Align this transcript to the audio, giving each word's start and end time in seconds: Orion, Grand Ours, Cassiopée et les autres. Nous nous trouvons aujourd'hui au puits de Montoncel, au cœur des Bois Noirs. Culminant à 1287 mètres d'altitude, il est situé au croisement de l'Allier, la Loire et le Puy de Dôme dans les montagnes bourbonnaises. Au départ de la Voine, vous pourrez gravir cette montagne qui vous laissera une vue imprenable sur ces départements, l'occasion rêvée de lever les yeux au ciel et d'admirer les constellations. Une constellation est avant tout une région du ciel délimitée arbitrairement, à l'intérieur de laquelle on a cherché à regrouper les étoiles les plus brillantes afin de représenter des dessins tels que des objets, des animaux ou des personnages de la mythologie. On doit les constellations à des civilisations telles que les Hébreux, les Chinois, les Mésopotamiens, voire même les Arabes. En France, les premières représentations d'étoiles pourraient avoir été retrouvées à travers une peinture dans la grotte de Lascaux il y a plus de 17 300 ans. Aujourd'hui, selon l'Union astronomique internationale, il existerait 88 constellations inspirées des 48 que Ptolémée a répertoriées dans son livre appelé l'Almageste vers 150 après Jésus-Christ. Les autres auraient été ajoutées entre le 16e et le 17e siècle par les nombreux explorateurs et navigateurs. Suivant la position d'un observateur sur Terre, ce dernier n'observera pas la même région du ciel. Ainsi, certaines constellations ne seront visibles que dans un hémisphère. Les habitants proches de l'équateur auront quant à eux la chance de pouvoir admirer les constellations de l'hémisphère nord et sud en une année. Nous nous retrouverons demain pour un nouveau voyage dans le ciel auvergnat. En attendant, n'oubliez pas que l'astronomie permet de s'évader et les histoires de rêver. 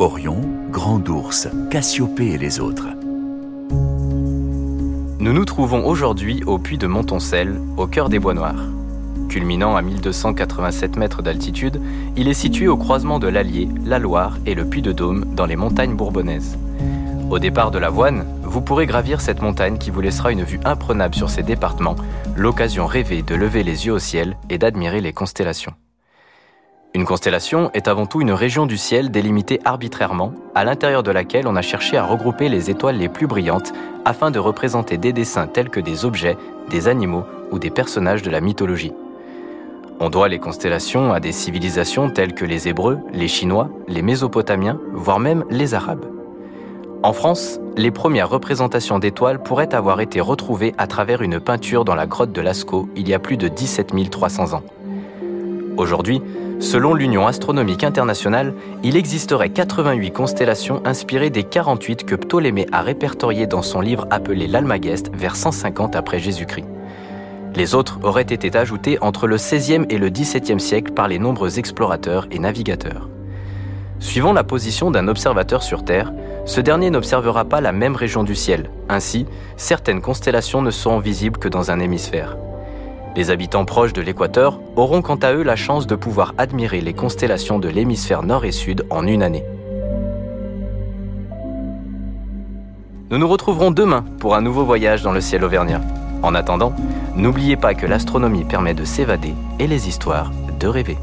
Orion, 0.00 0.40
Grand 0.70 1.06
Ours, 1.10 1.46
Cassiopée 1.70 2.28
et 2.28 2.38
les 2.38 2.58
autres. 2.58 2.88
Nous 5.18 5.34
nous 5.34 5.44
trouvons 5.44 5.86
aujourd'hui 5.86 6.42
au 6.46 6.56
puits 6.56 6.78
de 6.78 6.86
Montoncel, 6.86 7.60
au 7.76 7.86
cœur 7.86 8.08
des 8.08 8.18
Bois 8.18 8.32
Noirs. 8.32 8.64
Culminant 9.28 9.76
à 9.76 9.82
1287 9.82 10.96
mètres 10.96 11.20
d'altitude, 11.20 11.82
il 12.16 12.28
est 12.28 12.34
situé 12.34 12.66
au 12.66 12.78
croisement 12.78 13.18
de 13.18 13.28
l'Allier, 13.28 13.68
la 13.84 13.98
Loire 13.98 14.38
et 14.46 14.54
le 14.54 14.64
Puy 14.64 14.80
de 14.80 14.92
Dôme 14.92 15.34
dans 15.36 15.44
les 15.44 15.56
montagnes 15.56 15.96
bourbonnaises. 15.96 16.56
Au 17.28 17.38
départ 17.38 17.70
de 17.70 17.78
la 17.78 17.90
Voine, 17.90 18.24
vous 18.42 18.62
pourrez 18.62 18.86
gravir 18.86 19.20
cette 19.20 19.42
montagne 19.42 19.76
qui 19.76 19.90
vous 19.90 20.00
laissera 20.00 20.32
une 20.32 20.44
vue 20.44 20.60
imprenable 20.64 21.14
sur 21.14 21.28
ces 21.28 21.42
départements, 21.42 21.96
l'occasion 22.36 22.86
rêvée 22.86 23.20
de 23.20 23.34
lever 23.34 23.62
les 23.62 23.84
yeux 23.84 23.92
au 23.92 23.98
ciel 23.98 24.38
et 24.48 24.56
d'admirer 24.56 25.02
les 25.02 25.12
constellations. 25.12 25.74
Une 26.92 27.04
constellation 27.04 27.70
est 27.72 27.86
avant 27.86 28.06
tout 28.06 28.20
une 28.20 28.32
région 28.32 28.66
du 28.66 28.76
ciel 28.76 29.12
délimitée 29.12 29.60
arbitrairement, 29.64 30.32
à 30.56 30.64
l'intérieur 30.64 31.04
de 31.04 31.12
laquelle 31.12 31.46
on 31.46 31.54
a 31.54 31.62
cherché 31.62 31.96
à 31.96 32.04
regrouper 32.04 32.48
les 32.48 32.68
étoiles 32.68 32.96
les 32.96 33.08
plus 33.08 33.28
brillantes 33.28 33.72
afin 34.04 34.32
de 34.32 34.40
représenter 34.40 34.98
des 34.98 35.12
dessins 35.12 35.46
tels 35.46 35.70
que 35.70 35.78
des 35.78 36.04
objets, 36.04 36.36
des 36.68 36.88
animaux 36.88 37.24
ou 37.52 37.60
des 37.60 37.70
personnages 37.70 38.22
de 38.22 38.30
la 38.30 38.40
mythologie. 38.40 38.92
On 40.00 40.10
doit 40.10 40.28
les 40.28 40.40
constellations 40.40 41.12
à 41.12 41.20
des 41.20 41.30
civilisations 41.30 42.10
telles 42.10 42.34
que 42.34 42.44
les 42.44 42.66
Hébreux, 42.66 42.98
les 43.12 43.28
Chinois, 43.28 43.68
les 43.86 44.02
Mésopotamiens, 44.02 44.80
voire 44.92 45.20
même 45.20 45.44
les 45.48 45.74
Arabes. 45.74 46.06
En 47.04 47.12
France, 47.12 47.60
les 47.76 47.92
premières 47.92 48.28
représentations 48.28 48.98
d'étoiles 48.98 49.42
pourraient 49.42 49.74
avoir 49.76 50.00
été 50.00 50.20
retrouvées 50.20 50.74
à 50.76 50.88
travers 50.88 51.22
une 51.22 51.38
peinture 51.38 51.84
dans 51.84 51.94
la 51.94 52.08
grotte 52.08 52.32
de 52.32 52.40
Lascaux 52.40 52.88
il 52.96 53.08
y 53.08 53.14
a 53.14 53.20
plus 53.20 53.36
de 53.36 53.46
17 53.46 54.10
300 54.10 54.54
ans. 54.54 54.62
Aujourd'hui, 55.76 56.20
selon 56.60 56.94
l'Union 56.94 57.26
astronomique 57.26 57.84
internationale, 57.84 58.54
il 58.82 58.96
existerait 58.96 59.50
88 59.50 60.10
constellations 60.12 60.82
inspirées 60.84 61.30
des 61.30 61.42
48 61.42 62.04
que 62.04 62.14
Ptolémée 62.14 62.66
a 62.70 62.82
répertoriées 62.82 63.46
dans 63.46 63.62
son 63.62 63.80
livre 63.80 64.06
appelé 64.10 64.46
l'Almageste 64.46 65.10
vers 65.12 65.36
150 65.36 65.96
après 65.96 66.20
Jésus-Christ. 66.20 66.66
Les 67.56 67.74
autres 67.74 67.98
auraient 68.04 68.22
été 68.22 68.56
ajoutées 68.56 68.98
entre 69.00 69.26
le 69.26 69.36
16e 69.36 69.86
et 69.90 69.98
le 69.98 70.10
17e 70.10 70.60
siècle 70.60 70.92
par 70.92 71.08
les 71.08 71.18
nombreux 71.18 71.58
explorateurs 71.58 72.28
et 72.30 72.38
navigateurs. 72.38 73.08
Suivant 73.98 74.32
la 74.32 74.44
position 74.44 74.90
d'un 74.90 75.08
observateur 75.08 75.62
sur 75.62 75.84
Terre, 75.84 76.12
ce 76.46 76.60
dernier 76.60 76.90
n'observera 76.90 77.44
pas 77.44 77.60
la 77.60 77.72
même 77.72 77.96
région 77.96 78.22
du 78.22 78.34
ciel. 78.34 78.70
Ainsi, 78.88 79.26
certaines 79.56 80.00
constellations 80.00 80.62
ne 80.62 80.70
seront 80.70 81.00
visibles 81.00 81.38
que 81.38 81.48
dans 81.48 81.70
un 81.70 81.80
hémisphère. 81.80 82.36
Les 83.16 83.30
habitants 83.30 83.64
proches 83.64 83.92
de 83.92 84.00
l'équateur 84.00 84.60
auront 84.76 85.02
quant 85.02 85.16
à 85.16 85.32
eux 85.32 85.42
la 85.42 85.56
chance 85.56 85.86
de 85.86 85.96
pouvoir 85.96 86.32
admirer 86.38 86.80
les 86.80 86.94
constellations 86.94 87.58
de 87.58 87.68
l'hémisphère 87.68 88.22
nord 88.22 88.44
et 88.44 88.52
sud 88.52 88.86
en 88.88 89.06
une 89.06 89.22
année. 89.22 89.44
Nous 93.10 93.18
nous 93.18 93.28
retrouverons 93.28 93.72
demain 93.72 94.04
pour 94.20 94.36
un 94.36 94.40
nouveau 94.40 94.64
voyage 94.64 95.02
dans 95.02 95.10
le 95.10 95.20
ciel 95.20 95.42
auvergnat. 95.42 95.80
En 96.22 96.36
attendant, 96.36 96.72
n'oubliez 97.16 97.56
pas 97.56 97.74
que 97.74 97.86
l'astronomie 97.86 98.44
permet 98.44 98.74
de 98.74 98.84
s'évader 98.84 99.34
et 99.58 99.66
les 99.66 99.88
histoires 99.88 100.30
de 100.60 100.68
rêver. 100.68 100.96